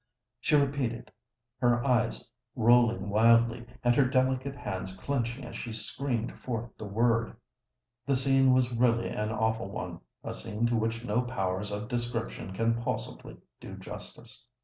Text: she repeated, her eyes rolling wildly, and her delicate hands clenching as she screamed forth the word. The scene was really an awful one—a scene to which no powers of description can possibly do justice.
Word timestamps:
she 0.39 0.55
repeated, 0.55 1.11
her 1.59 1.85
eyes 1.85 2.27
rolling 2.55 3.11
wildly, 3.11 3.63
and 3.83 3.95
her 3.95 4.03
delicate 4.05 4.55
hands 4.55 4.97
clenching 4.97 5.45
as 5.45 5.55
she 5.55 5.71
screamed 5.71 6.39
forth 6.39 6.75
the 6.75 6.87
word. 6.87 7.35
The 8.07 8.15
scene 8.15 8.51
was 8.51 8.73
really 8.73 9.09
an 9.09 9.29
awful 9.29 9.69
one—a 9.69 10.33
scene 10.33 10.65
to 10.65 10.75
which 10.75 11.05
no 11.05 11.21
powers 11.21 11.69
of 11.69 11.87
description 11.87 12.51
can 12.51 12.81
possibly 12.81 13.37
do 13.59 13.75
justice. 13.75 14.47